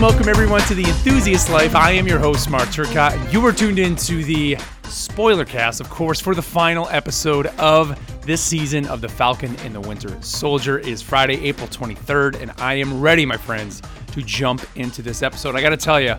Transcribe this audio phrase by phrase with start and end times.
[0.00, 1.76] Welcome, welcome everyone to the Enthusiast Life.
[1.76, 5.90] I am your host, Mark Turcott, and you are tuned into the spoiler cast, of
[5.90, 10.78] course, for the final episode of this season of The Falcon and the Winter Soldier.
[10.78, 13.82] It is Friday, April 23rd, and I am ready, my friends,
[14.12, 15.54] to jump into this episode.
[15.54, 16.14] I got to tell you,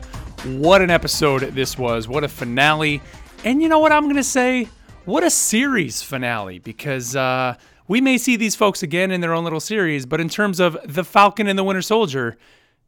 [0.59, 2.07] what an episode this was.
[2.07, 3.01] What a finale.
[3.45, 4.69] And you know what I'm to say?
[5.05, 7.55] What a series finale, because uh,
[7.87, 10.77] we may see these folks again in their own little series, but in terms of
[10.85, 12.37] The Falcon and the Winter Soldier,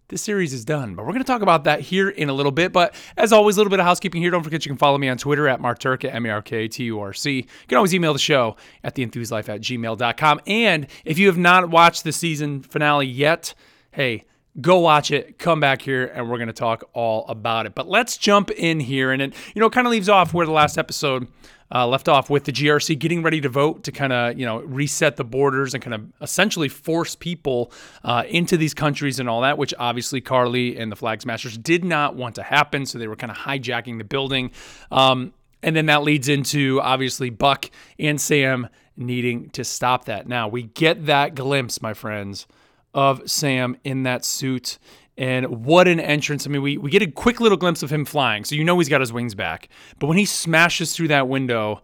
[0.07, 0.95] this series is done.
[0.95, 2.71] But we're going to talk about that here in a little bit.
[2.73, 4.31] But as always, a little bit of housekeeping here.
[4.31, 6.41] Don't forget you can follow me on Twitter at Mark Turk, at M A R
[6.41, 7.35] K T U R C.
[7.37, 10.41] You can always email the show at theenthuslife at gmail.com.
[10.47, 13.53] And if you have not watched the season finale yet,
[13.91, 14.25] hey,
[14.61, 17.73] go watch it, come back here, and we're going to talk all about it.
[17.73, 19.11] But let's jump in here.
[19.11, 21.27] And it, you know, kind of leaves off where the last episode
[21.73, 24.59] uh, left off with the GRC getting ready to vote to kind of, you know,
[24.61, 27.71] reset the borders and kind of essentially force people
[28.03, 31.83] uh, into these countries and all that, which obviously Karli and the Flag Smashers did
[31.83, 32.85] not want to happen.
[32.85, 34.51] So they were kind of hijacking the building.
[34.91, 40.27] Um, and then that leads into obviously Buck and Sam needing to stop that.
[40.27, 42.45] Now we get that glimpse, my friends,
[42.93, 44.77] of Sam in that suit.
[45.17, 46.47] And what an entrance.
[46.47, 48.45] I mean, we, we get a quick little glimpse of him flying.
[48.45, 49.69] So you know he's got his wings back.
[49.99, 51.83] But when he smashes through that window,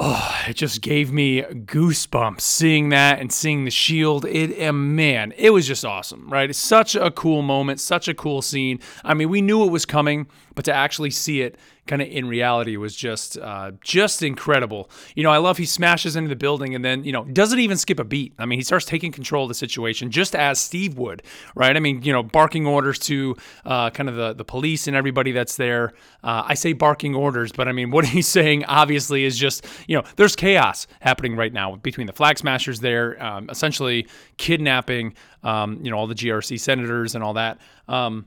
[0.00, 4.24] oh, it just gave me goosebumps seeing that and seeing the shield.
[4.24, 6.50] It, and man, it was just awesome, right?
[6.50, 8.80] It's such a cool moment, such a cool scene.
[9.04, 11.56] I mean, we knew it was coming, but to actually see it
[11.90, 14.88] kind of in reality was just uh, just incredible.
[15.16, 17.76] You know, I love he smashes into the building and then you know doesn't even
[17.76, 18.32] skip a beat.
[18.38, 21.22] I mean, he starts taking control of the situation just as Steve would,
[21.56, 21.76] right?
[21.76, 25.32] I mean, you know, barking orders to uh, kind of the the police and everybody
[25.32, 25.92] that's there.
[26.22, 29.96] Uh, I say barking orders, but I mean what he's saying obviously is just you
[29.96, 34.06] know there's chaos happening right now between the flag smashers there, um, essentially
[34.36, 37.58] kidnapping um, you know all the GRC senators and all that.
[37.88, 38.26] Um,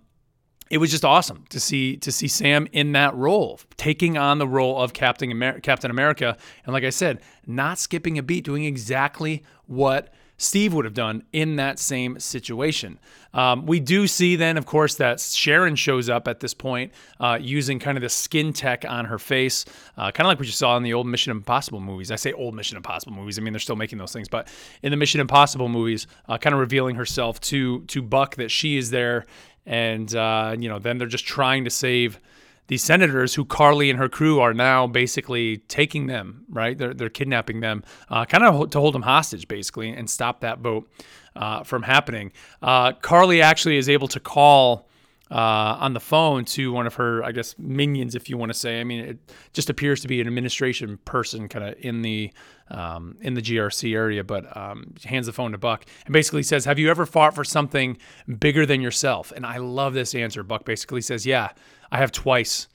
[0.74, 4.48] it was just awesome to see to see Sam in that role, taking on the
[4.48, 6.36] role of Captain Amer- Captain America,
[6.66, 11.24] and like I said, not skipping a beat, doing exactly what Steve would have done
[11.32, 12.98] in that same situation.
[13.36, 17.38] Um, we do see then, of course, that Sharon shows up at this point uh,
[17.40, 20.52] using kind of the skin tech on her face, uh, kind of like what you
[20.52, 22.10] saw in the old Mission Impossible movies.
[22.10, 23.38] I say old Mission Impossible movies.
[23.38, 24.48] I mean, they're still making those things, but
[24.82, 28.76] in the Mission Impossible movies, uh, kind of revealing herself to to Buck that she
[28.76, 29.26] is there
[29.66, 32.20] and uh, you know then they're just trying to save
[32.68, 36.78] these senators who Karli and her crew are now basically taking them right?
[36.78, 40.60] They're, they're kidnapping them uh, kind of to hold them hostage basically and stop that
[40.60, 40.90] vote
[41.36, 42.32] uh, from happening.
[42.62, 44.88] Uh, Karli actually is able to call
[45.34, 48.54] uh, on the phone to one of her, I guess, minions, if you want to
[48.58, 48.80] say.
[48.80, 52.32] I mean, it just appears to be an administration person, kind of in the
[52.70, 56.66] um, in the GRC area, but um, hands the phone to Buck and basically says,
[56.66, 57.98] "Have you ever fought for something
[58.40, 60.44] bigger than yourself?" And I love this answer.
[60.44, 61.50] Buck basically says, "Yeah,
[61.92, 62.68] I have twice,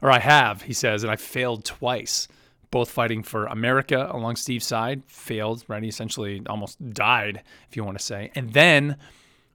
[0.00, 2.26] or I have," he says, "and I failed twice."
[2.70, 5.82] both fighting for America along Steve's side, failed, right?
[5.82, 8.30] He essentially almost died, if you want to say.
[8.34, 8.98] And then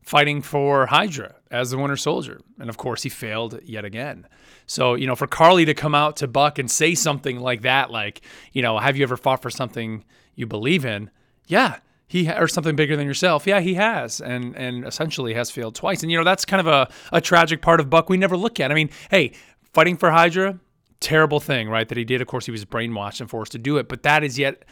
[0.03, 2.41] fighting for Hydra as the Winter Soldier.
[2.59, 4.28] And of course, he failed yet again.
[4.66, 7.91] So, you know, for Karli to come out to Buck and say something like that,
[7.91, 8.22] like,
[8.52, 10.03] you know, have you ever fought for something
[10.36, 11.09] you believe in?
[11.47, 11.78] Yeah.
[12.08, 13.47] He or something bigger than yourself.
[13.47, 16.03] Yeah, he has, and and essentially has failed twice.
[16.03, 18.59] And you know that's kind of a, a tragic part of Buck we never look
[18.59, 18.72] at.
[18.72, 19.31] I mean, hey,
[19.74, 20.59] fighting for Hydra,
[21.00, 21.88] terrible thing, right?
[21.88, 22.22] That he did.
[22.22, 23.88] Of course, he was brainwashed and forced to do it.
[23.90, 24.63] But that is yet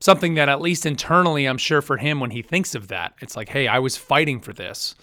[0.00, 3.36] something that at least internally, I'm sure for him, when he thinks of that, it's
[3.36, 4.94] like, hey, I was fighting for this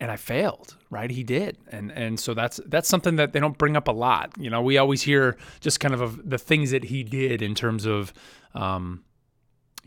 [0.00, 1.10] and I failed, right?
[1.10, 1.56] He did.
[1.68, 4.32] And and so that's that's something that they don't bring up a lot.
[4.38, 7.54] You know, we always hear just kind of, of the things that he did in
[7.54, 8.12] terms of
[8.54, 9.04] um,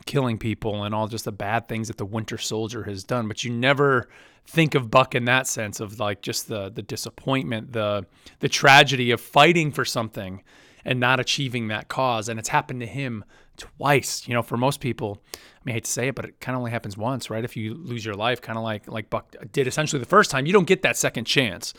[0.06, 3.44] killing people and all just the bad things that the Winter Soldier has done, but
[3.44, 4.10] you never
[4.48, 8.06] think of Buck in that sense of like just the the disappointment, the
[8.40, 10.44] the tragedy of fighting for something
[10.86, 12.30] and not achieving that cause.
[12.30, 13.24] And it's happened to him
[13.60, 14.28] twice.
[14.28, 16.56] You know, for most people, I mean, I hate to say it, but it kind
[16.56, 17.44] of only happens once, right?
[17.44, 20.46] If you lose your life, kind of like like Buck did essentially the first time,
[20.46, 21.74] you don't get that second chance.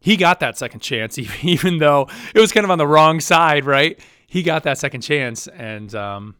[0.00, 3.64] He got that second chance, even though it was kind of on the wrong side,
[3.64, 3.98] right?
[4.26, 6.36] He got that second chance and, um,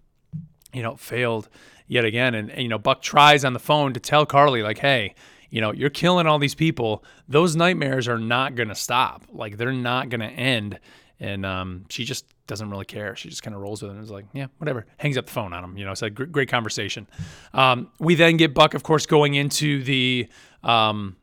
[0.73, 1.49] you know, failed
[1.87, 2.35] yet again.
[2.35, 5.15] And, and, you know, Buck tries on the phone to tell Karli, like, hey,
[5.51, 7.05] you know, you're killing all these people.
[7.29, 9.25] Those nightmares are not going to stop.
[9.33, 10.79] Like, they're not going to end.
[11.21, 13.15] And um, she just doesn't really care.
[13.15, 14.87] She just kind of rolls with it and is like, yeah, whatever.
[14.97, 15.77] Hangs up the phone on him.
[15.77, 17.07] You know, it's a great, great conversation.
[17.53, 20.29] Um, we then get Buck, of course, going into the
[20.65, 21.17] um,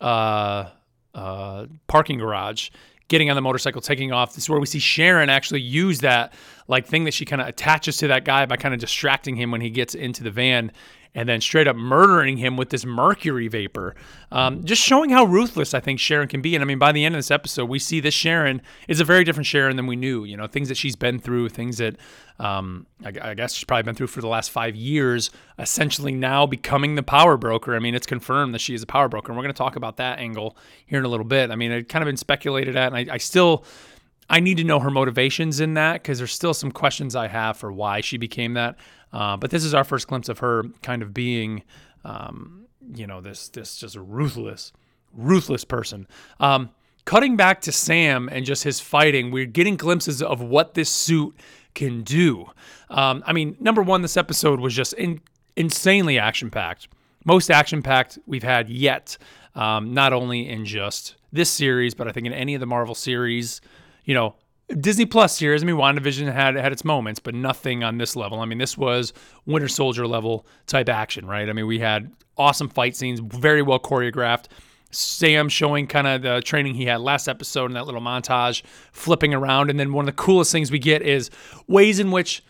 [0.00, 0.70] uh,
[1.14, 2.70] uh, parking garage,
[3.08, 4.34] getting on the motorcycle, taking off.
[4.34, 6.34] This is where we see Sharon actually use that
[6.68, 9.50] like thing that she kind of attaches to that guy by kind of distracting him
[9.50, 10.72] when he gets into the van
[11.16, 13.94] and then straight up murdering him with this mercury vapor.
[14.30, 16.54] Um, just showing how ruthless I think Sharon can be.
[16.54, 19.04] And I mean, by the end of this episode, we see this Sharon is a
[19.04, 20.24] very different Sharon than we knew.
[20.24, 21.96] You know, things that she's been through, things that
[22.38, 26.44] um, I, I, guess she's probably been through for the last five years, essentially now
[26.44, 27.74] becoming the power broker.
[27.74, 29.32] I mean, it's confirmed that she is a power broker.
[29.32, 30.54] And we're going to talk about that angle
[30.84, 31.50] here in a little bit.
[31.50, 33.64] I mean, it kind of been speculated at, and I, I still.
[34.28, 37.56] I need to know her motivations in that because there's still some questions I have
[37.56, 38.76] for why she became that.
[39.12, 41.62] Uh, but this is our first glimpse of her kind of being,
[42.04, 44.72] um, you know, this this just ruthless,
[45.12, 46.06] ruthless person.
[46.40, 46.70] Um,
[47.04, 51.36] cutting back to Sam and just his fighting, we're getting glimpses of what this suit
[51.74, 52.46] can do.
[52.90, 55.20] Um, I mean, number one, this episode was just in,
[55.56, 56.88] insanely action packed,
[57.24, 59.18] most action packed we've had yet.
[59.54, 62.94] Um, not only in just this series, but I think in any of the Marvel
[62.94, 63.62] series.
[64.06, 64.34] You know,
[64.80, 65.62] Disney Plus series.
[65.62, 68.40] I mean, WandaVision had had its moments, but nothing on this level.
[68.40, 69.12] I mean, this was
[69.44, 71.48] Winter Soldier level type action, right?
[71.48, 74.46] I mean, we had awesome fight scenes, very well choreographed.
[74.90, 78.62] Sam showing kind of the training he had last episode in that little montage,
[78.92, 81.30] flipping around, and then one of the coolest things we get is
[81.66, 82.42] ways in which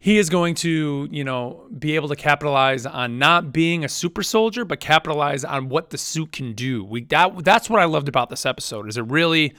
[0.00, 4.22] he is going to, you know, be able to capitalize on not being a super
[4.22, 6.82] soldier, but capitalize on what the suit can do.
[6.82, 8.88] We that that's what I loved about this episode.
[8.88, 9.54] Is it really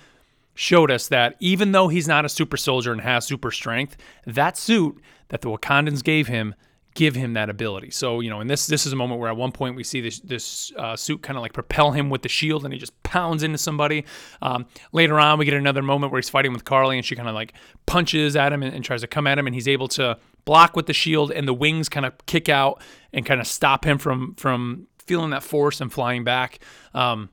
[0.54, 4.58] showed us that even though he's not a super soldier and has super strength, that
[4.58, 6.56] suit that the Wakandans gave him
[6.94, 7.90] give him that ability.
[7.90, 10.02] So, you know, and this this is a moment where at one point we see
[10.02, 13.02] this this uh, suit kind of like propel him with the shield and he just
[13.04, 14.06] pounds into somebody.
[14.42, 17.30] Um, later on, we get another moment where he's fighting with Karli and she kind
[17.30, 17.54] of like
[17.86, 20.76] punches at him and, and, tries to come at him and he's able to block
[20.76, 22.82] with the shield and the wings kind of kick out
[23.14, 26.60] and kind of stop him from from feeling that force and flying back.
[26.94, 27.30] Um,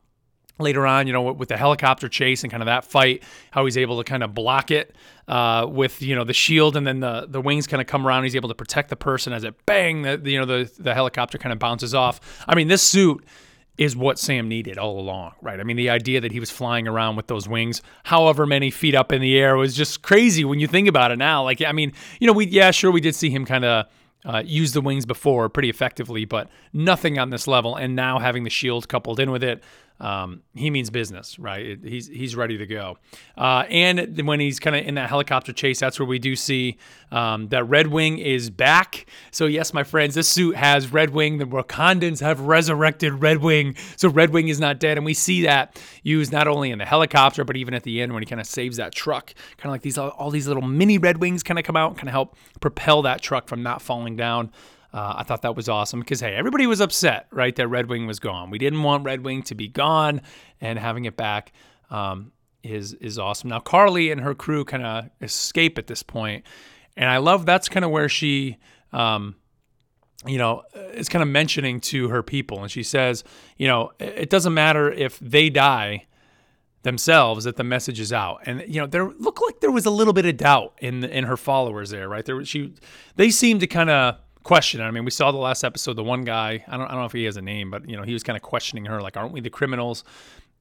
[0.58, 3.78] later on, you know, with the helicopter chase and kind of that fight, how he's
[3.78, 4.94] able to kind of block it
[5.28, 8.25] uh, with you know the shield, and then the the wings kind of come around.
[8.25, 11.38] He's able to protect the person as it bang, the, you know the the helicopter
[11.38, 12.44] kind of bounces off.
[12.49, 13.25] I mean, this suit
[13.76, 15.60] is what Sam needed all along, right?
[15.60, 18.96] I mean, the idea that he was flying around with those wings, however many feet
[18.96, 21.44] up in the air, was just crazy when you think about it now.
[21.44, 23.87] Like, I mean, you know, we yeah, sure, we did see him kind of.
[24.25, 27.76] Uh, use the wings before pretty effectively, but nothing on this level.
[27.76, 29.62] And now having the shield coupled in with it,
[30.00, 31.79] um, he means business, right?
[31.83, 32.99] He's he's ready to go.
[33.37, 36.79] Uh, and when he's kind of in that helicopter chase, that's where we do see
[37.11, 39.06] um, that Red Wing is back.
[39.33, 41.39] So yes, my friends, this suit has Red Wing.
[41.39, 45.43] The Wakandans have resurrected Red Wing, so Red Wing is not dead, and we see
[45.43, 48.41] that used not only in the helicopter, but even at the end when he kind
[48.41, 49.35] of saves that truck.
[49.56, 51.99] Kind of like these all these little mini Red Wings kind of come out and
[51.99, 54.53] kind of help propel that truck from not falling down.
[54.93, 58.06] Uh, I thought that was awesome because, hey, everybody was upset, right, that Red Wing
[58.06, 58.50] was gone.
[58.50, 60.23] We didn't want Red Wing to be gone,
[60.61, 61.52] and having it back
[61.90, 62.32] um,
[62.62, 63.50] is is awesome.
[63.50, 66.44] Now, Karli and her crew kind of escape at this point,
[66.96, 68.56] and I love that's kind of where she,
[68.93, 69.37] um,
[70.26, 70.62] you know,
[70.94, 73.25] is kind of mentioning to her people, and she says,
[73.58, 76.06] you know, it doesn't matter if they die
[76.82, 79.91] themselves that the message is out and you know there looked like there was a
[79.91, 82.73] little bit of doubt in in her followers there right there she
[83.17, 84.81] they seemed to kind of question.
[84.81, 85.94] I mean, we saw the last episode.
[85.94, 87.96] The one guy, I don't, I don't know if he has a name, but you
[87.96, 90.05] know, he was kind of questioning her, like, "Aren't we the criminals?"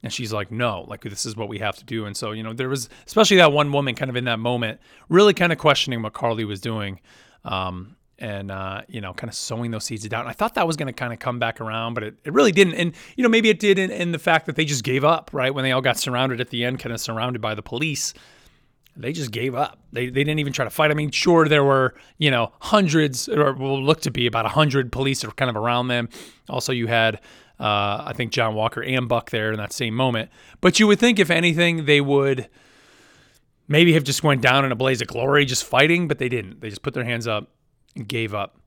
[0.04, 2.44] And she's like, "No, like this is what we have to do." And so, you
[2.44, 5.58] know, there was especially that one woman, kind of in that moment, really kind of
[5.58, 7.00] questioning what Karli was doing,
[7.46, 10.22] um, and uh, you know, kind of sowing those seeds down.
[10.22, 12.34] And I thought that was going to kind of come back around, but it, it
[12.34, 12.76] really didn't.
[12.76, 15.32] And you know, maybe it did in, in the fact that they just gave up,
[15.34, 18.14] right, when they all got surrounded at the end, kind of surrounded by the police
[18.98, 19.80] they just gave up.
[19.94, 20.92] They, they didn't even try to fight.
[20.92, 24.92] I mean, sure, there were, you know, hundreds, or will look to be about 100
[24.92, 26.10] police that were kind of around them.
[26.50, 27.16] Also, you had,
[27.60, 30.32] uh, I think, John Walker and Buck there in that same moment.
[30.62, 32.50] But you would think, if anything, they would
[33.68, 36.62] maybe have just went down in a blaze of glory just fighting, but they didn't.
[36.62, 37.50] They just put their hands up
[37.96, 38.60] and gave up.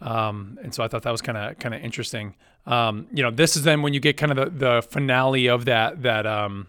[0.00, 2.34] Um, and so I thought that was kind of kind of interesting.
[2.66, 5.66] Um, you know, this is then when you get kind of the, the finale of
[5.66, 6.68] that that um,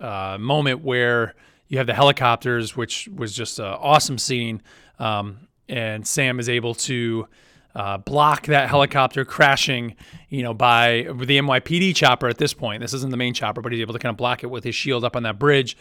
[0.00, 1.34] uh, moment where–
[1.72, 4.60] you have the helicopters, which was just an awesome scene.
[4.98, 7.26] Um, and Sam is able to
[7.74, 9.96] uh, block that helicopter crashing,
[10.28, 12.82] you know, by the NYPD chopper at this point.
[12.82, 14.74] This isn't the main chopper, but he's able to kind of block it with his
[14.74, 15.78] shield up on that bridge.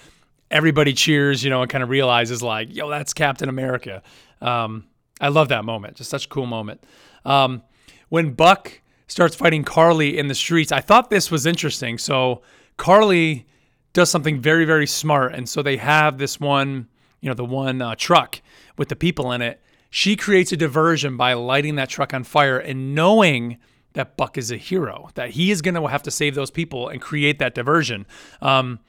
[0.49, 4.01] Everybody cheers, you know, and kind of realizes like, yo, that's Captain America.
[4.39, 4.85] Um,
[5.19, 5.97] I love that moment.
[5.97, 6.85] Just such a cool moment.
[7.25, 7.63] Um,
[8.07, 11.97] when Buck starts fighting Karli in the streets, I thought this was interesting.
[11.97, 12.43] So
[12.77, 13.45] Karli
[13.93, 15.33] does something very, very smart.
[15.33, 16.87] And so they have this one,
[17.19, 18.41] you know, the one uh, truck
[18.77, 19.61] with the people in it.
[19.89, 23.57] She creates a diversion by lighting that truck on fire and knowing
[23.93, 26.87] that Buck is a hero, that he is going to have to save those people
[26.87, 28.05] and create that diversion.
[28.41, 28.79] Um,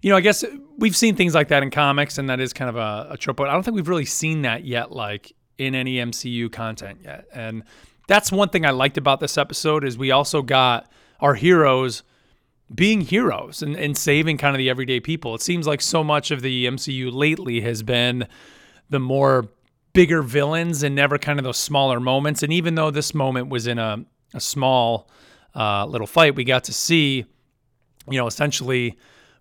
[0.00, 0.44] you know, I guess
[0.78, 3.36] we've seen things like that in comics, and that is kind of a, a trope,
[3.36, 7.26] but I don't think we've really seen that yet, like in any MCU content yet.
[7.32, 7.64] And
[8.06, 12.02] that's one thing I liked about this episode is we also got our heroes
[12.72, 15.34] being heroes and, and saving kind of the everyday people.
[15.34, 18.26] It seems like so much of the MCU lately has been
[18.90, 19.48] the more
[19.92, 22.42] bigger villains and never kind of those smaller moments.
[22.42, 25.08] And even though this moment was in a, a small
[25.54, 27.24] uh, little fight, we got to see,
[28.08, 28.98] you know, essentially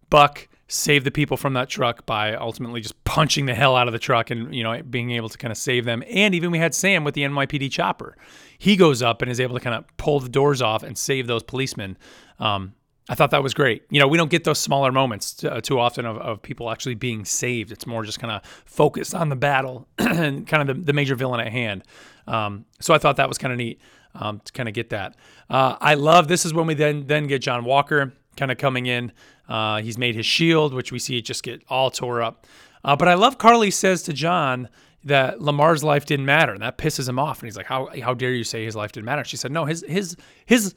[0.10, 3.92] Buck save the people from that truck by ultimately just punching the hell out of
[3.92, 6.58] the truck and you know being able to kind of save them and even we
[6.58, 8.18] had Sam with the NYPD chopper
[8.58, 11.28] he goes up and is able to kind of pull the doors off and save
[11.28, 11.98] those policemen
[12.40, 12.74] um,
[13.10, 13.84] I thought that was great.
[13.90, 16.96] You know, we don't get those smaller moments uh, too often of, of people actually
[16.96, 17.72] being saved.
[17.72, 21.16] It's more just kind of focused on the battle and kind of the, the major
[21.16, 21.84] villain at hand.
[22.28, 23.82] Um, so I thought that was kind of neat
[24.16, 25.16] um, to kind of get that.
[25.50, 28.86] Uh, I love this is when we then then get John Walker kind of coming
[28.86, 29.12] in.
[29.48, 32.48] Uh, he's made his shield, which we see it just get all tore up.
[32.86, 34.70] Uh, but I love Karli says to John
[35.04, 37.40] that Lamar's life didn't matter, and that pisses him off.
[37.40, 39.66] And he's like, "How how dare you say his life didn't matter?" She said, "No,
[39.66, 40.76] his his his."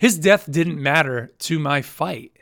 [0.00, 2.32] His death didn't matter to my fight.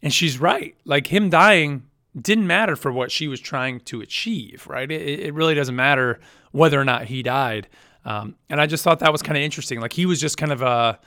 [0.00, 0.76] And she's right.
[0.84, 1.82] Like him dying
[2.18, 4.88] didn't matter for what she was trying to achieve, right?
[4.88, 6.20] It, it really doesn't matter
[6.52, 7.66] whether or not he died.
[8.04, 9.80] Um, and I just thought that was kind of interesting.
[9.80, 11.00] Like he was just kind of a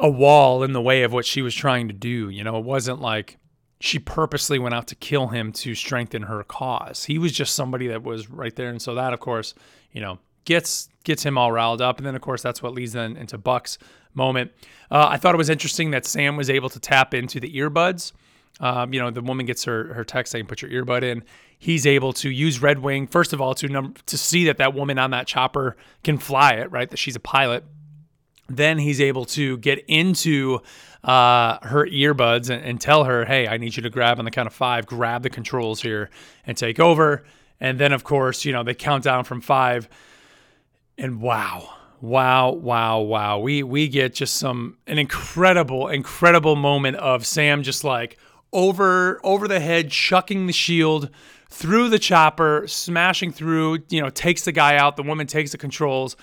[0.00, 2.28] a wall in the way of what she was trying to do.
[2.28, 3.38] You know, it wasn't like
[3.78, 7.04] she purposely went out to kill him to strengthen her cause.
[7.04, 8.70] He was just somebody that was right there.
[8.70, 9.54] And so that, of course,
[9.92, 11.98] you know, gets gets him all riled up.
[11.98, 13.78] And then, of course, that's what leads then into Buck's
[14.14, 14.52] moment.
[14.90, 18.12] Uh, I thought it was interesting that Sam was able to tap into the earbuds.
[18.60, 21.24] Um, you know, the woman gets her her text saying, "Put your earbud in."
[21.58, 24.74] He's able to use Red Wing first of all to num- to see that that
[24.74, 26.88] woman on that chopper can fly it, right?
[26.88, 27.64] That she's a pilot.
[28.48, 30.60] Then he's able to get into
[31.02, 34.30] uh, her earbuds and, and tell her, "Hey, I need you to grab on the
[34.30, 36.10] count of five, grab the controls here
[36.46, 37.24] and take over."
[37.60, 39.88] And then, of course, you know they count down from five,
[40.96, 43.38] and wow, Wow, wow, wow.
[43.38, 48.18] We we get just some an incredible, incredible moment of Sam just like
[48.52, 51.08] over over the head, chucking the shield
[51.48, 54.96] through the chopper, smashing through, you know, takes the guy out.
[54.96, 56.14] The woman takes the controls.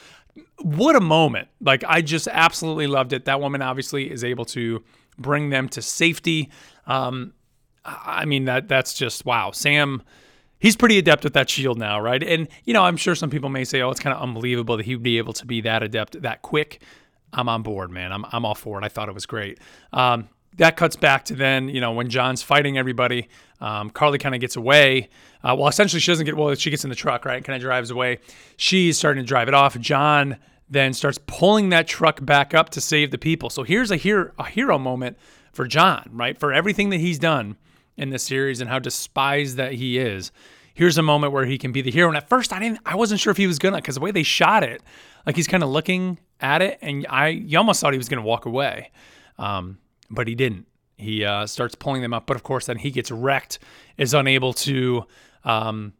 [0.59, 1.47] What a moment.
[1.59, 3.25] Like I just absolutely loved it.
[3.25, 4.83] That woman obviously is able to
[5.17, 6.51] bring them to safety.
[6.85, 7.33] Um,
[7.83, 9.49] I mean that that's just wow.
[9.49, 10.03] Sam
[10.61, 12.23] he's pretty adept with that shield now, right?
[12.23, 14.85] And you know, I'm sure some people may say, "Oh, it's kind of unbelievable that
[14.85, 16.81] he'd be able to be that adept that quick."
[17.33, 18.13] I'm on board, man.
[18.13, 18.85] I'm I'm all for it.
[18.85, 19.59] I thought it was great.
[19.91, 23.29] Um, that cuts back to then, you know, when John's fighting everybody.
[23.61, 25.09] Um, Karli kind of gets away.
[25.43, 26.37] Uh, well, essentially, she doesn't get.
[26.37, 27.43] Well, she gets in the truck, right?
[27.43, 28.19] Kind of drives away.
[28.57, 29.77] She's starting to drive it off.
[29.79, 30.37] John
[30.69, 33.49] then starts pulling that truck back up to save the people.
[33.49, 35.17] So here's a a hero moment
[35.51, 36.37] for John, right?
[36.37, 37.57] For everything that he's done
[37.97, 40.31] in this series and how despised that he is.
[40.73, 42.07] Here's a moment where he can be the hero.
[42.07, 44.11] And at first, I didn't, I wasn't sure if he was gonna, because the way
[44.11, 44.81] they shot it,
[45.25, 48.21] like he's kind of looking at it, and I, you almost thought he was gonna
[48.21, 48.91] walk away,
[49.37, 49.77] um,
[50.09, 50.65] but he didn't.
[50.97, 53.59] He uh, starts pulling them up, but of course, then he gets wrecked,
[53.97, 55.05] is unable to
[55.43, 55.93] um,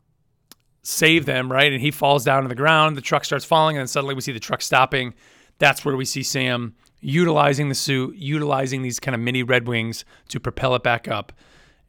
[0.84, 1.72] save them, right?
[1.72, 2.96] And he falls down to the ground.
[2.98, 5.14] The truck starts falling, and then suddenly we see the truck stopping.
[5.60, 10.06] That's where we see Sam utilizing the suit, utilizing these kind of mini Red Wings
[10.30, 11.34] to propel it back up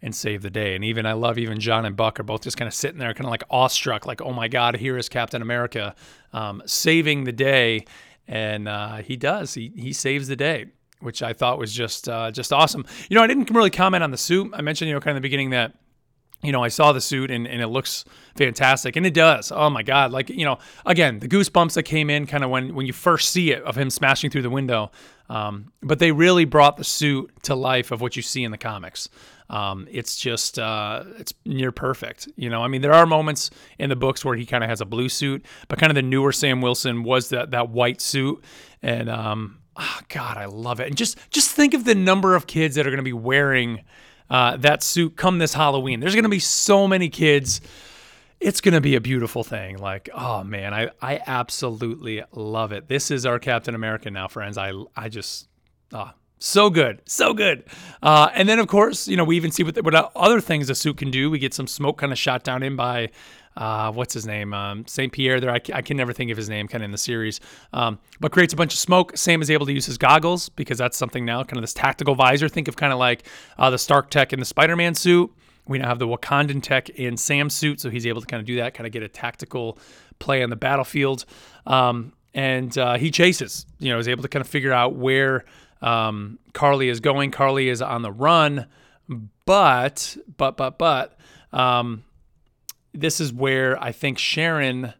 [0.02, 0.74] and save the day.
[0.74, 3.14] And even I love even John and Buck are both just kind of sitting there,
[3.14, 5.94] kind of like awestruck, like, oh my God, here is Captain America
[6.32, 7.86] um, saving the day.
[8.26, 9.54] And uh, he does.
[9.54, 10.66] He he saves the day,
[11.00, 12.84] which I thought was just uh, just awesome.
[13.08, 14.52] You know, I didn't really comment on the suit.
[14.54, 15.74] I mentioned, you know, kind of the beginning that
[16.42, 18.96] you know, I saw the suit and, and it looks fantastic.
[18.96, 19.52] And it does.
[19.52, 20.10] Oh my God.
[20.10, 23.30] Like, you know, again, the goosebumps that came in kind of when, when you first
[23.30, 24.90] see it of him smashing through the window.
[25.28, 28.58] Um, but they really brought the suit to life of what you see in the
[28.58, 29.08] comics.
[29.48, 32.28] Um, it's just uh, it's near perfect.
[32.36, 34.80] You know, I mean, there are moments in the books where he kind of has
[34.80, 38.42] a blue suit, but kind of the newer Sam Wilson was that that white suit,
[38.82, 40.88] and um, oh, God, I love it.
[40.88, 43.84] And just just think of the number of kids that are going to be wearing
[44.32, 46.00] uh, that suit come this Halloween.
[46.00, 47.60] There's going to be so many kids.
[48.40, 49.76] It's going to be a beautiful thing.
[49.76, 52.88] Like, oh man, I I absolutely love it.
[52.88, 54.56] This is our Captain America now, friends.
[54.56, 55.48] I I just
[55.92, 57.64] ah, so good, so good.
[58.02, 60.74] Uh, and then, of course, you know, we even see what, what other things the
[60.74, 61.30] suit can do.
[61.30, 63.10] We get some smoke kind of shot down in by,
[63.56, 64.54] uh, what's his name?
[64.54, 65.12] Um, St.
[65.12, 65.50] Pierre there.
[65.50, 67.40] I, I, can never think of his name kind of in the series.
[67.72, 69.16] Um, but creates a bunch of smoke.
[69.16, 72.14] Sam is able to use his goggles because that's something now, kind of this tactical
[72.14, 72.48] visor.
[72.48, 73.26] Think of kind of like
[73.58, 75.30] uh, the Stark tech in the Spider Man suit.
[75.66, 77.80] We now have the Wakandan tech in Sam's suit.
[77.80, 79.78] So he's able to kind of do that, kind of get a tactical
[80.18, 81.24] play on the battlefield.
[81.66, 85.44] Um, and uh, he chases, you know, is able to kind of figure out where
[85.82, 87.30] um, Karli is going.
[87.30, 88.66] Karli is on the run,
[89.44, 91.18] but but but but
[91.52, 92.04] um,
[92.94, 94.94] this is where I think Sharon,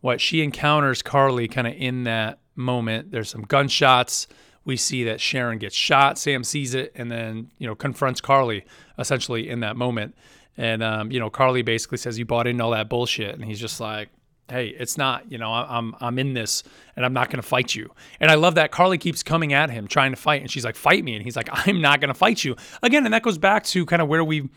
[0.00, 4.26] what she encounters Karli kind of in that moment, there's some gunshots.
[4.64, 6.18] We see that Sharon gets shot.
[6.18, 8.64] Sam sees it and then, you know, confronts Karli
[8.98, 10.14] essentially in that moment.
[10.56, 13.34] And, um, you know, Karli basically says, You bought into all that bullshit.
[13.34, 14.10] And he's just like,
[14.48, 16.62] Hey, it's not, you know, I'm, I'm in this
[16.96, 17.90] and I'm not to fight you.
[18.18, 20.42] And I love that Karli keeps coming at him trying to fight.
[20.42, 21.14] And she's like, Fight me.
[21.14, 22.56] And he's like, I'm not to fight you.
[22.82, 24.50] Again, and that goes back to kind of where we,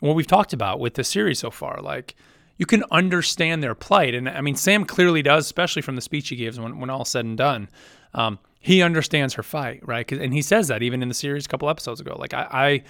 [0.00, 1.80] what we've talked about with the series so far.
[1.80, 2.14] Like,
[2.56, 4.14] you can understand their plight.
[4.14, 7.04] And I mean, Sam clearly does, especially from the speech he gives when, when all
[7.04, 7.68] said and done.
[8.12, 10.10] Um, he understands her fight, right?
[10.10, 12.16] And he says that even in the series a couple episodes ago.
[12.18, 12.82] Like, I, I,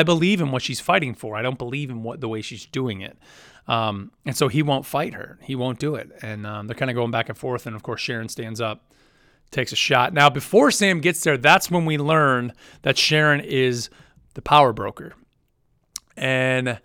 [0.00, 1.36] I believe in what she's fighting for.
[1.36, 3.18] I don't believe in what the way she's doing it.
[3.66, 5.38] Um, and so he won't fight her.
[5.42, 6.10] He won't do it.
[6.22, 7.66] And um, they're kind of going back and forth.
[7.66, 8.92] And of course, Sharon stands up,
[9.50, 10.14] takes a shot.
[10.14, 12.52] Now, before Sam gets there, that's when we learn
[12.82, 13.90] that Sharon is
[14.34, 15.14] the power broker.
[16.16, 16.78] And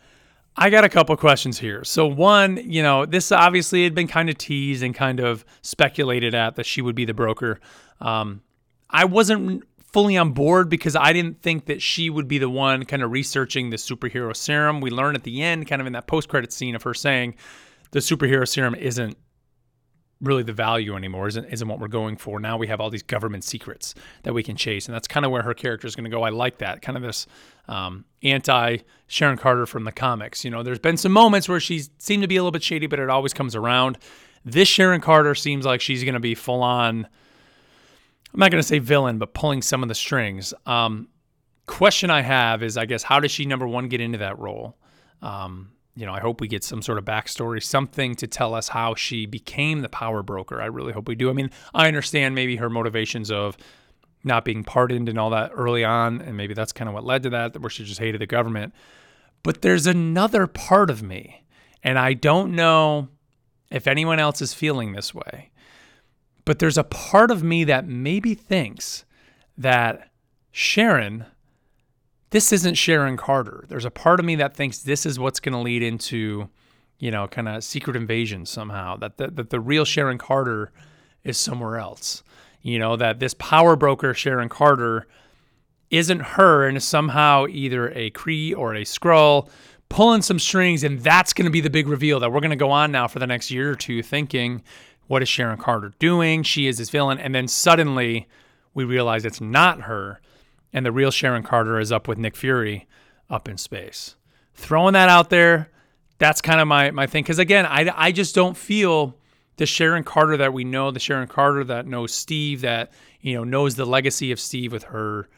[0.56, 1.84] I got a couple questions here.
[1.84, 6.34] So one, you know, this obviously had been kind of teased and kind of speculated
[6.34, 7.60] at that she would be the broker.
[8.00, 8.42] Um,
[8.90, 12.86] I wasn't fully on board because I didn't think that she would be the one
[12.86, 14.82] kind of researching the superhero serum.
[14.82, 17.36] We learn at the end, kind of in that post-credit scene, of her saying
[17.92, 19.18] the superhero serum isn't
[20.22, 22.40] really the value anymore isn't isn't what we're going for.
[22.40, 23.94] Now we have all these government secrets
[24.24, 26.24] that we can chase and that's kind of where her character is going to go.
[26.24, 27.28] I like that kind of this
[27.68, 30.46] um, anti sharon carter from the comics.
[30.46, 32.88] You know there's been some moments where she seemed to be a little bit shady
[32.88, 33.98] but it always comes around.
[34.46, 37.08] This sharon carter seems like she's going to be full on
[38.34, 40.54] i'm not going to say villain but pulling some of the strings.
[40.66, 41.10] Um,
[41.68, 44.78] question i have is i guess how does she number one get into that role?
[45.22, 48.68] Um, you know, I hope we get some sort of backstory, something to tell us
[48.70, 50.62] how she became the power broker.
[50.62, 51.30] I really hope we do.
[51.30, 53.58] I mean, I understand maybe her motivations of
[54.24, 57.24] not being pardoned and all that early on, and maybe that's kind of what led
[57.24, 58.74] to that, where she just hated the government.
[59.44, 61.46] But there's another part of me,
[61.84, 63.08] and I don't know
[63.70, 65.52] if anyone else is feeling this way,
[66.44, 69.06] but there's a part of me that maybe thinks
[69.58, 70.10] that
[70.52, 71.26] Sharon
[72.36, 73.64] this isn't Sharon Carter.
[73.70, 76.50] There's a part of me that thinks this is what's going to lead into,
[77.00, 78.98] you know, kind of secret invasion somehow.
[78.98, 80.74] That the, that the real Sharon Carter
[81.24, 82.24] is somewhere else.
[82.62, 85.08] You know, that this power broker Sharon Carter
[85.90, 89.48] isn't her and is somehow either a Kree or a Skrull
[89.88, 92.58] pulling some strings, and that's going to be the big reveal that we're going to
[92.58, 94.62] go on now for the next year or two thinking,
[95.08, 96.44] what is Sharon Carter doing?
[96.44, 98.28] She is this villain, and then suddenly
[98.74, 100.20] we realize it's not her
[100.74, 102.88] and the real Sharon Carter is up with Nick Fury
[103.30, 104.16] up in space.
[104.54, 105.70] Throwing that out there,
[106.18, 107.24] that's kind of my my thing.
[107.24, 109.18] Because again, I I just don't feel
[109.58, 113.44] the Sharon Carter that we know, the Sharon Carter that knows Steve, that you know
[113.44, 115.30] knows the legacy of Steve with her,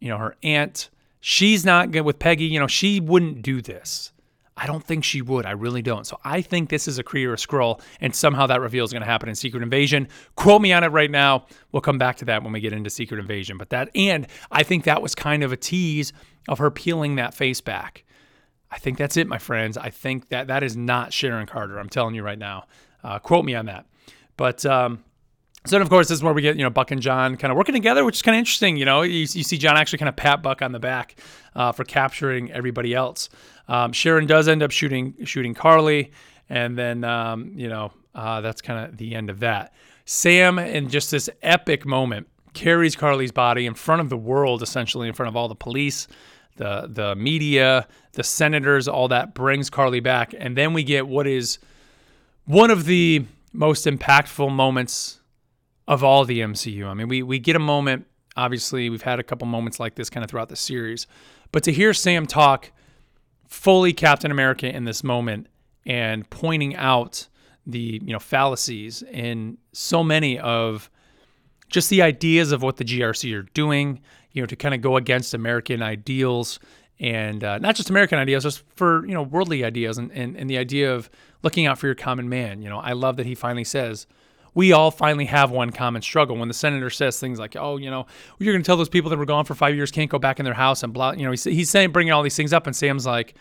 [0.00, 0.90] you know, her aunt.
[1.20, 2.44] She's not good with Peggy.
[2.46, 4.12] You know, she wouldn't do this.
[4.62, 5.46] I don't think she would.
[5.46, 6.06] I really don't.
[6.06, 8.92] So I think this is a Kree or a Skrull, and somehow that reveal is
[8.92, 10.06] going to happen in Secret Invasion.
[10.36, 11.46] Quote me on it right now.
[11.72, 13.56] We'll come back to that when we get into Secret Invasion.
[13.56, 16.12] But that, and I think that was kind of a tease
[16.46, 18.04] of her peeling that face back.
[18.70, 19.78] I think that's it, my friends.
[19.78, 21.78] I think that that is not Sharon Carter.
[21.78, 22.66] I'm telling you right now.
[23.02, 23.86] Uh, quote me on that.
[24.36, 25.02] But um,
[25.66, 27.50] so then, of course, this is where we get, you know, Buck and John kind
[27.50, 28.78] of working together, which is kind of interesting.
[28.78, 31.16] You know, you, you see John actually kind of pat Buck on the back
[31.54, 33.28] uh, for capturing everybody else.
[33.70, 36.10] Um, Sharon does end up shooting shooting Karli,
[36.48, 39.72] and then um, you know uh, that's kind of the end of that.
[40.04, 45.06] Sam, in just this epic moment, carries Karli's body in front of the world, essentially
[45.06, 46.08] in front of all the police,
[46.56, 51.28] the the media, the senators, all that brings Karli back, and then we get what
[51.28, 51.60] is
[52.46, 55.20] one of the most impactful moments
[55.86, 56.86] of all the MCU.
[56.86, 58.08] I mean, we we get a moment.
[58.36, 61.06] Obviously, we've had a couple moments like this kind of throughout the series,
[61.52, 62.72] but to hear Sam talk
[63.50, 65.48] fully Captain America in this moment
[65.84, 67.28] and pointing out
[67.66, 70.88] the you know fallacies in so many of
[71.68, 74.00] just the ideas of what the GRC are doing,
[74.32, 76.58] you know, to kind of go against American ideals
[76.98, 80.48] and uh, not just American ideas, just for you know worldly ideas and, and and
[80.48, 81.10] the idea of
[81.42, 82.62] looking out for your common man.
[82.62, 84.06] You know, I love that he finally says,
[84.54, 86.36] we all finally have one common struggle.
[86.36, 88.06] When the senator says things like, "Oh, you know,
[88.38, 90.38] you're going to tell those people that were gone for five years can't go back
[90.38, 92.66] in their house," and blah, you know, he's, he's saying bringing all these things up,
[92.66, 93.34] and Sam's like,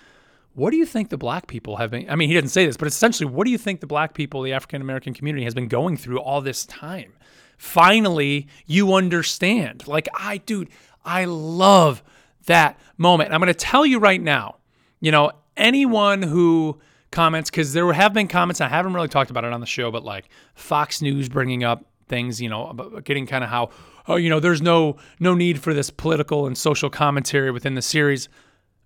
[0.53, 2.77] "What do you think the black people have been?" I mean, he didn't say this,
[2.77, 5.67] but essentially, what do you think the black people, the African American community, has been
[5.67, 7.13] going through all this time?
[7.57, 9.87] Finally, you understand.
[9.87, 10.69] Like I, dude,
[11.03, 12.03] I love
[12.45, 13.33] that moment.
[13.33, 14.57] I'm going to tell you right now.
[15.01, 16.79] You know, anyone who
[17.11, 18.61] comments because there have been comments.
[18.61, 21.85] I haven't really talked about it on the show, but like Fox News bringing up
[22.07, 23.69] things, you know, about getting kind of how
[24.07, 27.81] oh, you know, there's no no need for this political and social commentary within the
[27.81, 28.27] series.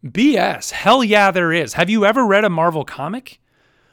[0.05, 0.71] BS.
[0.71, 1.73] Hell yeah, there is.
[1.73, 3.39] Have you ever read a Marvel comic?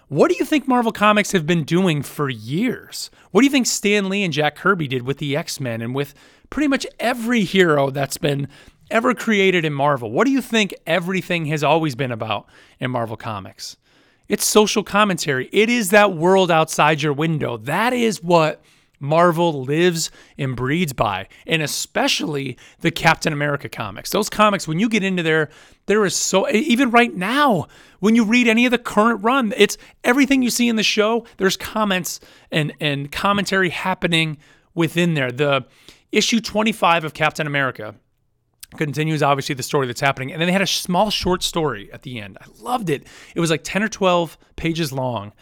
[0.08, 3.12] What do you think Marvel Comics have been doing for years?
[3.30, 5.94] What do you think Stan Lee and Jack Kirby did with the X Men and
[5.94, 6.14] with
[6.50, 8.48] pretty much every hero that's been
[8.90, 10.10] ever created in Marvel?
[10.10, 12.48] What do you think everything has always been about
[12.80, 13.76] in Marvel Comics?
[14.30, 15.48] It's social commentary.
[15.52, 17.56] It is that world outside your window.
[17.56, 18.62] That is what
[19.00, 24.10] Marvel lives and breeds by, and especially the Captain America comics.
[24.10, 25.50] Those comics, when you get into there,
[25.86, 27.66] there is so, even right now,
[27.98, 31.26] when you read any of the current run, it's everything you see in the show,
[31.38, 32.20] there's comments
[32.52, 34.38] and, and commentary happening
[34.76, 35.32] within there.
[35.32, 35.64] The
[36.12, 37.96] issue 25 of Captain America
[38.76, 42.02] continues obviously the story that's happening and then they had a small short story at
[42.02, 45.32] the end i loved it it was like 10 or 12 pages long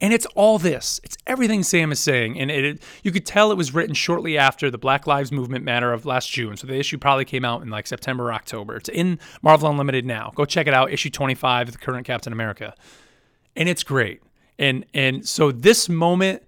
[0.00, 1.00] and it's all this.
[1.04, 2.38] It's everything Sam is saying.
[2.38, 5.92] And it, you could tell it was written shortly after the Black Lives Movement matter
[5.92, 6.56] of last June.
[6.56, 8.76] So the issue probably came out in like September or October.
[8.76, 10.32] It's in Marvel Unlimited now.
[10.34, 10.92] Go check it out.
[10.92, 12.74] Issue 25, the current Captain America.
[13.56, 14.20] And it's great.
[14.58, 16.42] And and so this moment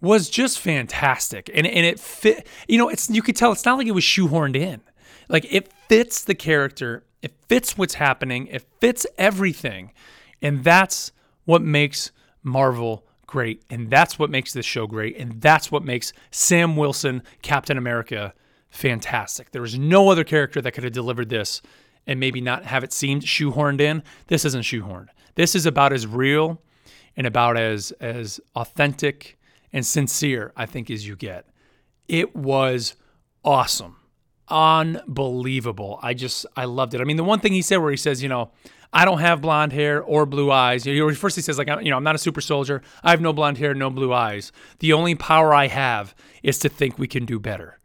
[0.00, 1.50] was just fantastic.
[1.54, 4.04] And and it fit, you know, it's you could tell it's not like it was
[4.04, 4.82] shoehorned in.
[5.32, 9.92] Like it fits the character, it fits what's happening, it fits everything.
[10.42, 11.10] And that's
[11.46, 13.62] what makes Marvel great.
[13.70, 15.16] And that's what makes this show great.
[15.16, 18.34] And that's what makes Sam Wilson, Captain America,
[18.68, 19.52] fantastic.
[19.52, 21.62] There was no other character that could have delivered this
[22.06, 24.02] and maybe not have it seemed shoehorned in.
[24.26, 25.08] This isn't shoehorned.
[25.34, 26.60] This is about as real
[27.16, 29.38] and about as as authentic
[29.72, 31.46] and sincere, I think, as you get.
[32.08, 32.96] It was
[33.44, 33.96] awesome.
[34.48, 35.98] Unbelievable.
[36.02, 37.00] I just I loved it.
[37.00, 38.50] I mean, the one thing he said where he says, you know,
[38.92, 40.84] I don't have blonde hair or blue eyes.
[40.84, 42.82] Know, first he says like, you know, I'm not a super soldier.
[43.02, 44.52] I have no blonde hair, no blue eyes.
[44.80, 47.78] The only power I have is to think we can do better.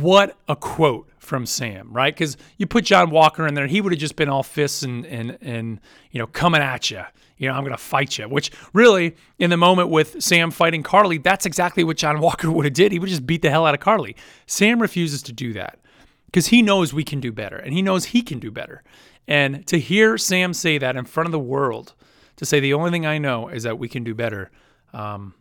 [0.00, 2.14] What a quote from Sam, right?
[2.14, 5.04] Because you put John Walker in there, he would have just been all fists and
[5.04, 7.02] and and you know coming at you.
[7.38, 8.28] You know, I'm gonna fight you.
[8.28, 12.64] Which really, in the moment with Sam fighting Karli, that's exactly what John Walker would
[12.64, 12.92] have did.
[12.92, 14.16] He would just beat the hell out of Karli.
[14.46, 15.78] Sam refuses to do that
[16.26, 18.82] because he knows we can do better, and he knows he can do better.
[19.28, 21.94] And to hear Sam say that in front of the world,
[22.36, 24.50] to say the only thing I know is that we can do better,
[24.92, 25.34] um,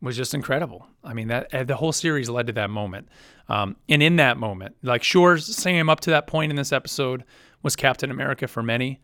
[0.00, 0.86] was just incredible.
[1.02, 3.08] I mean, that uh, the whole series led to that moment.
[3.48, 7.24] Um, and in that moment, like sure, Sam up to that point in this episode
[7.62, 9.00] was Captain America for many.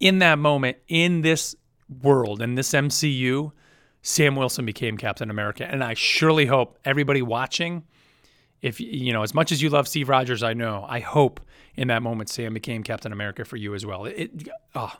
[0.00, 1.54] In that moment, in this
[2.02, 3.52] world, in this MCU,
[4.02, 5.66] Sam Wilson became Captain America.
[5.66, 7.84] And I surely hope everybody watching
[8.64, 10.86] if you know as much as you love Steve Rogers, I know.
[10.88, 11.38] I hope
[11.76, 14.06] in that moment Sam became Captain America for you as well.
[14.06, 14.90] It, it oh,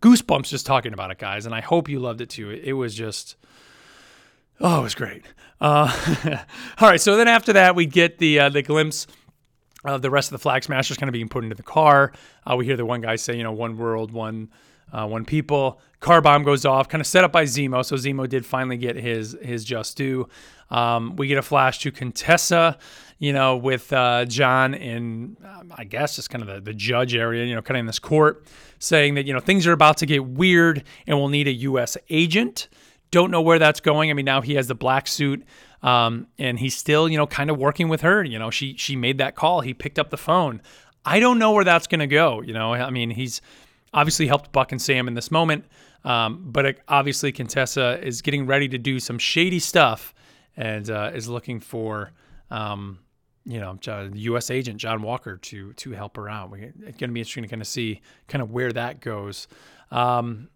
[0.00, 2.48] goosebumps just talking about it, guys, and I hope you loved it too.
[2.48, 3.36] It, it was just.
[4.60, 5.24] Oh, it was great.
[5.60, 5.92] Uh,
[6.78, 9.06] all right, so then after that, we get the uh, the glimpse
[9.84, 12.12] of the rest of the flag smashers kind of being put into the car.
[12.48, 14.50] Uh, we hear the one guy say, you know, one world, one
[14.92, 15.80] uh, one people.
[16.00, 17.84] Car bomb goes off, kind of set up by Zemo.
[17.84, 20.28] So Zemo did finally get his his just due.
[20.70, 22.78] Um, we get a flash to Contessa,
[23.18, 27.14] you know, with uh, John in, um, I guess, just kind of the, the judge
[27.14, 28.46] area, you know, kind of in this court,
[28.78, 31.98] saying that, you know, things are about to get weird and we'll need a U.S.
[32.08, 32.68] agent.
[33.12, 34.10] Don't know where that's going.
[34.10, 35.44] I mean, now he has the black suit.
[35.82, 38.24] Um, and he's still, you know, kind of working with her.
[38.24, 39.60] You know, she she made that call.
[39.60, 40.60] He picked up the phone.
[41.04, 42.40] I don't know where that's going to go.
[42.40, 43.40] You know, I mean, he's
[43.92, 45.64] obviously helped Buck and Sam in this moment,
[46.04, 50.14] um, but obviously Contessa is getting ready to do some shady stuff
[50.56, 52.12] and uh, is looking for
[52.50, 52.98] um,
[53.44, 54.50] you know John, U.S.
[54.50, 56.50] agent John Walker to to help her out.
[56.50, 59.48] We're, it's going to be interesting to kind of see kind of where that goes.
[59.90, 60.48] Um,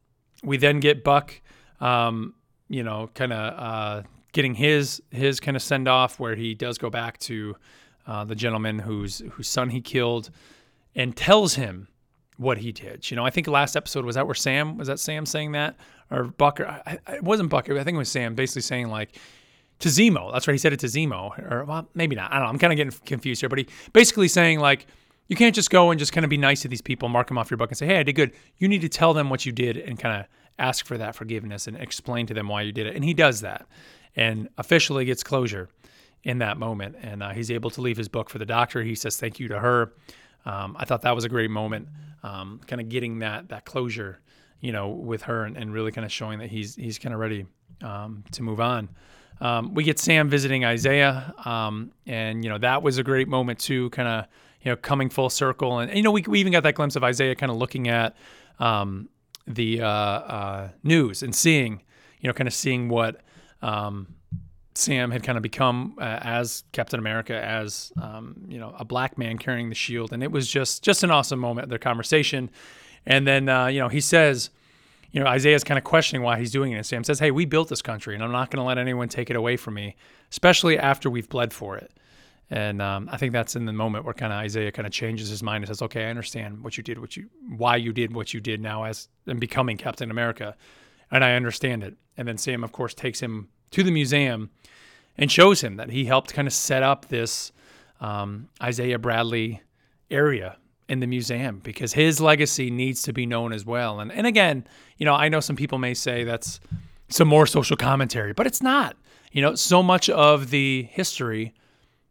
[0.42, 1.40] we then get Buck,
[1.81, 2.35] um,
[2.68, 4.02] you know, kind of uh,
[4.33, 7.57] getting his his kind of send off where he does go back to
[8.07, 10.31] uh, the gentleman whose whose son he killed
[10.94, 11.88] and tells him
[12.37, 13.11] what he did.
[13.11, 15.76] You know, I think last episode was that where Sam was that Sam saying that
[16.11, 16.66] or Bucker?
[16.66, 17.79] I, it wasn't Bucker.
[17.79, 19.16] I think it was Sam basically saying like
[19.81, 20.33] to Zemo.
[20.33, 20.55] That's right.
[20.55, 22.33] He said it to Zemo, or well, maybe not.
[22.33, 22.50] I don't know.
[22.50, 24.87] I'm kind of getting confused here, but he basically saying like,
[25.29, 27.38] you can't just go and just kind of be nice to these people, mark them
[27.38, 28.33] off your book, and say, hey, I did good.
[28.59, 30.26] You need to tell them what you did and kind of
[30.59, 32.95] ask for that forgiveness and explain to them why you did it.
[32.95, 33.66] And he does that,
[34.14, 35.69] and officially gets closure
[36.23, 36.97] in that moment.
[37.01, 38.83] And uh, he's able to leave his book for the doctor.
[38.83, 39.92] He says thank you to her.
[40.45, 41.88] Um, I thought that was a great moment,
[42.23, 44.21] um, kind of getting that that closure,
[44.61, 47.21] you know, with her, and, and really kind of showing that he's he's kind of
[47.21, 47.47] ready
[47.83, 48.88] um, to move on.
[49.40, 53.59] Um, we get Sam visiting Isaiah, um, and you know that was a great moment
[53.59, 54.27] too, kind of
[54.62, 56.97] you know coming full circle, and, and, you know we, we even got that glimpse
[56.97, 58.16] of Isaiah kind of looking at
[58.59, 59.09] um,
[59.46, 61.82] the uh, uh, news and seeing
[62.20, 63.20] you know kind of seeing what
[63.62, 64.14] um,
[64.74, 69.18] Sam had kind of become uh, as Captain America, as um, you know a black
[69.18, 71.68] man carrying the shield, and it was just just an awesome moment.
[71.68, 72.50] Their conversation,
[73.04, 74.50] and then uh, you know he says
[75.12, 76.76] you know, Isaiah's kind of questioning why he's doing it.
[76.76, 79.09] And Sam says, Hey, we built this country and I'm not going to let anyone
[79.09, 79.96] take it away from me,
[80.30, 81.90] especially after we've bled for it.
[82.50, 85.28] And um, I think that's in the moment where kind of Isaiah kind of changes
[85.28, 88.14] his mind and says, "Okay, I understand what you did, what you, why you did
[88.14, 90.56] what you did now as and becoming Captain America,
[91.11, 94.50] and I understand it." And then Sam, of course, takes him to the museum
[95.18, 97.50] and shows him that he helped kind of set up this
[98.00, 99.62] um, Isaiah Bradley
[100.11, 100.56] area
[100.88, 103.98] in the museum because his legacy needs to be known as well.
[103.98, 106.61] And and again, you know, I know some people may say that's
[107.09, 108.96] some more social commentary, but it's not.
[109.32, 111.54] You know, so much of the history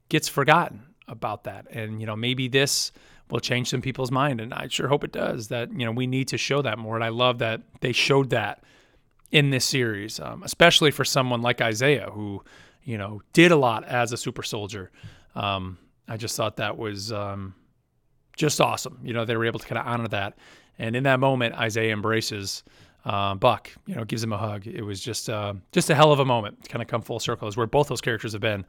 [0.10, 1.68] gets forgotten about that.
[1.72, 2.92] And, you know, maybe this
[3.30, 4.40] will change some people's mind.
[4.40, 6.96] And I sure hope it does that, you know, we need to show that more.
[6.96, 8.64] And I love that they showed that
[9.32, 12.44] in this series, um, especially for someone like Isaiah, who,
[12.84, 14.92] you know, did a lot as a super soldier.
[15.34, 17.56] Um, I just thought that was um,
[18.38, 19.00] just awesome.
[19.04, 20.38] You know, they were able to kind of honor that.
[20.78, 22.64] And in that moment, Isaiah embraces
[23.06, 24.66] uh, Buck, you know, gives him a hug.
[24.68, 26.68] It was just uh, just a hell of a moment.
[26.68, 28.66] Kind of come full circle is where both those characters have been,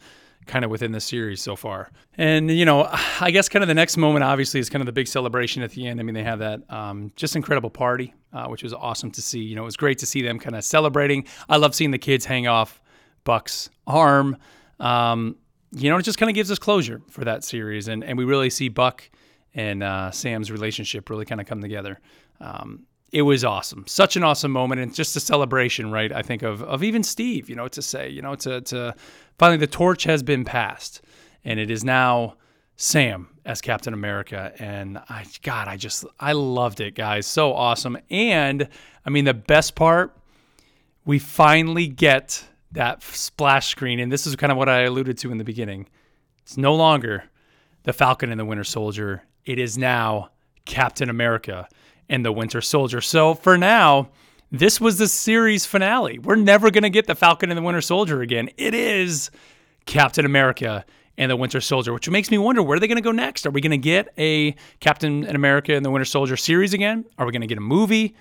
[0.47, 1.91] kind of within the series so far.
[2.17, 2.89] And you know,
[3.21, 5.73] I guess kind of the next moment, obviously, is kind of the big celebration at
[5.73, 6.01] the end.
[6.01, 9.41] I mean, they have that um, just incredible party, uh, which was awesome to see.
[9.41, 11.27] You know, it was great to see them kind of celebrating.
[11.49, 12.81] I love seeing the kids hang off
[13.25, 14.37] Buck's arm.
[14.81, 15.37] Um,
[15.73, 18.25] you know, it just kind of gives us closure for that series, and and we
[18.25, 19.09] really see Buck
[19.55, 21.99] and uh, Sam's relationship really kind of come together.
[22.41, 23.85] Um, it was awesome.
[23.87, 26.13] Such an awesome moment and just a celebration, right?
[26.13, 28.95] I think of of even Steve, you know, to say, you know, to to
[29.39, 31.03] finally the torch has been passed
[31.45, 32.35] and it is now
[32.77, 37.27] Sam as Captain America and I god, I just I loved it, guys.
[37.27, 37.97] So awesome.
[38.11, 38.69] And
[39.05, 40.17] I mean the best part
[41.05, 45.31] we finally get that splash screen and this is kind of what I alluded to
[45.31, 45.89] in the beginning.
[46.43, 47.25] It's no longer
[47.85, 49.23] the Falcon and the Winter Soldier.
[49.45, 50.31] It is now
[50.65, 51.69] Captain America
[52.09, 53.01] and the Winter Soldier.
[53.01, 54.11] So for now,
[54.51, 56.19] this was the series finale.
[56.19, 58.51] We're never going to get the Falcon and the Winter Soldier again.
[58.57, 59.31] It is
[59.87, 60.85] Captain America
[61.19, 63.47] and the Winter Soldier, which makes me wonder where are they going to go next?
[63.47, 67.05] Are we going to get a Captain America and the Winter Soldier series again?
[67.19, 68.15] Are we going to get a movie?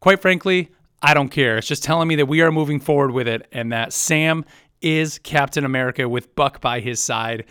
[0.00, 0.70] Quite frankly,
[1.02, 1.58] I don't care.
[1.58, 4.44] It's just telling me that we are moving forward with it and that Sam
[4.82, 7.44] is Captain America with Buck by his side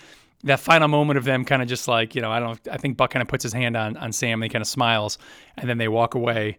[0.44, 2.98] that final moment of them kind of just like, you know, I don't I think
[2.98, 5.18] Buck kind of puts his hand on on Sam and he kind of smiles
[5.58, 6.58] and then they walk away.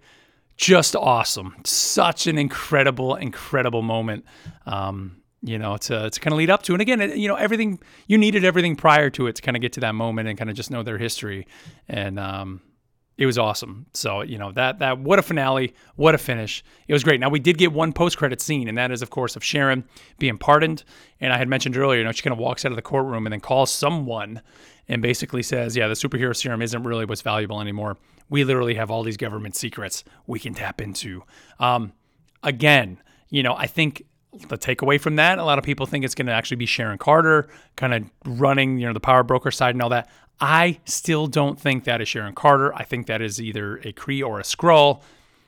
[0.60, 1.56] Just awesome.
[1.64, 4.26] Such an incredible, incredible moment.
[4.66, 6.74] Um, you know, to, to kind of lead up to.
[6.74, 9.72] And again, you know, everything you needed everything prior to it to kind of get
[9.72, 11.46] to that moment and kind of just know their history.
[11.88, 12.60] And um,
[13.16, 13.86] it was awesome.
[13.94, 16.62] So you know that that what a finale, what a finish.
[16.88, 17.20] It was great.
[17.20, 19.84] Now we did get one post credit scene, and that is of course of Sharon
[20.18, 20.84] being pardoned.
[21.20, 23.24] And I had mentioned earlier, you know, she kind of walks out of the courtroom
[23.24, 24.42] and then calls someone
[24.88, 27.96] and basically says, "Yeah, the superhero serum isn't really what's valuable anymore.
[28.30, 31.24] We literally have all these government secrets we can tap into."
[31.58, 31.92] Um,
[32.42, 36.14] again, you know, I think the takeaway from that, a lot of people think it's
[36.14, 39.74] going to actually be Sharon Carter kind of running, you know, the power broker side
[39.74, 40.08] and all that.
[40.40, 42.74] I still don't think that is Sharon Carter.
[42.74, 45.02] I think that is either a Kree or a Skrull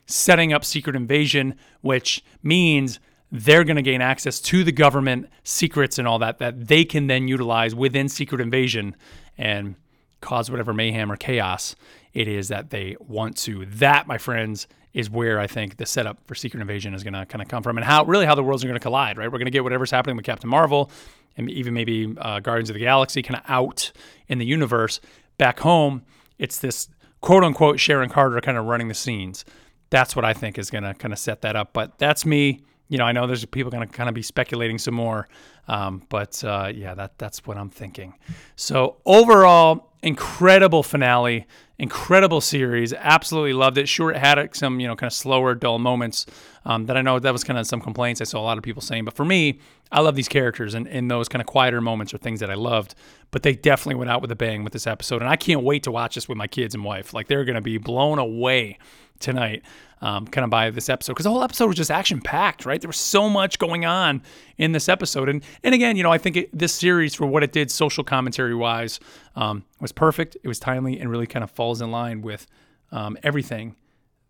[0.06, 2.98] setting up secret invasion, which means
[3.30, 7.06] they're going to gain access to the government secrets and all that that they can
[7.06, 8.94] then utilize within secret invasion
[9.38, 9.76] and
[10.20, 11.74] cause whatever mayhem or chaos
[12.14, 13.66] it is that they want to.
[13.66, 17.24] That, my friends, is where I think the setup for Secret Invasion is going to
[17.24, 19.16] kind of come from, and how really how the worlds are going to collide.
[19.16, 20.90] Right, we're going to get whatever's happening with Captain Marvel,
[21.36, 23.92] and even maybe uh, Guardians of the Galaxy, kind of out
[24.28, 25.00] in the universe.
[25.38, 26.02] Back home,
[26.38, 26.88] it's this
[27.20, 29.44] quote unquote Sharon Carter kind of running the scenes.
[29.90, 31.72] That's what I think is going to kind of set that up.
[31.72, 32.62] But that's me.
[32.88, 35.28] You know, I know there's people going to kind of be speculating some more,
[35.68, 38.14] um, but uh, yeah, that that's what I'm thinking.
[38.56, 41.46] So overall, incredible finale,
[41.78, 42.92] incredible series.
[42.92, 43.88] Absolutely loved it.
[43.88, 46.26] Sure, it had some you know kind of slower, dull moments
[46.64, 48.64] um, that I know that was kind of some complaints I saw a lot of
[48.64, 49.04] people saying.
[49.04, 49.60] But for me,
[49.92, 52.54] I love these characters, and, and those kind of quieter moments are things that I
[52.54, 52.94] loved.
[53.30, 55.82] But they definitely went out with a bang with this episode, and I can't wait
[55.82, 57.12] to watch this with my kids and wife.
[57.12, 58.78] Like they're going to be blown away
[59.20, 59.62] tonight,
[60.00, 62.80] um, kind of by this episode because the whole episode was just action packed, right?
[62.80, 64.22] There was so much going on
[64.56, 67.42] in this episode, and and again, you know, I think it, this series for what
[67.42, 68.98] it did, social commentary wise,
[69.36, 70.36] um, was perfect.
[70.42, 72.46] It was timely and really kind of falls in line with
[72.90, 73.76] um, everything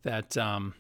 [0.03, 0.75] that um,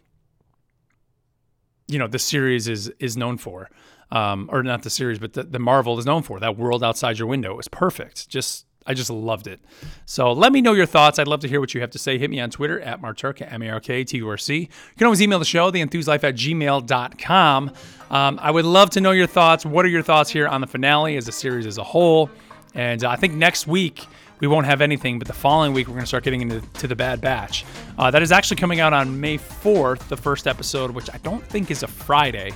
[1.88, 3.70] you know the series is is known for.
[4.12, 7.18] Um, or not the series, but the, the Marvel is known for that world outside
[7.18, 7.56] your window.
[7.56, 8.28] Was perfect.
[8.28, 9.60] Just I just loved it.
[10.04, 11.18] So let me know your thoughts.
[11.18, 12.18] I'd love to hear what you have to say.
[12.18, 14.60] Hit me on Twitter at MarkTurc, M A R K T U R C.
[14.60, 17.72] You can always email the show, theenthuslife at gmail.com.
[18.10, 19.64] Um, I would love to know your thoughts.
[19.64, 22.30] What are your thoughts here on the finale as a series as a whole?
[22.74, 24.06] And uh, I think next week
[24.40, 25.18] we won't have anything.
[25.18, 27.64] But the following week, we're going to start getting into to the Bad Batch.
[27.96, 31.44] Uh, that is actually coming out on May 4th, the first episode, which I don't
[31.46, 32.52] think is a Friday.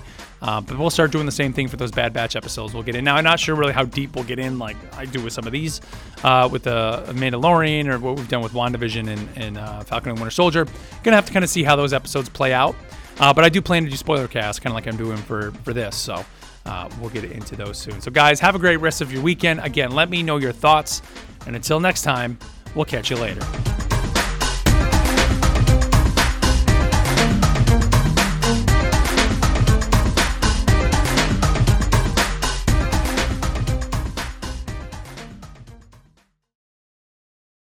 [0.47, 2.73] Uh, but we'll start doing the same thing for those Bad Batch episodes.
[2.73, 3.05] We'll get in.
[3.05, 5.45] Now, I'm not sure really how deep we'll get in, like I do with some
[5.45, 5.81] of these,
[6.23, 10.21] uh, with the Mandalorian or what we've done with WandaVision and, and uh, Falcon and
[10.21, 10.67] Winter Soldier.
[11.03, 12.77] Gonna have to kind of see how those episodes play out.
[13.19, 15.51] Uh, but I do plan to do spoiler cast, kind of like I'm doing for
[15.65, 15.97] for this.
[15.97, 16.25] So
[16.65, 18.01] uh, we'll get into those soon.
[18.01, 19.61] So guys, have a great rest of your weekend.
[19.61, 21.03] Again, let me know your thoughts,
[21.47, 22.39] and until next time,
[22.75, 23.45] we'll catch you later.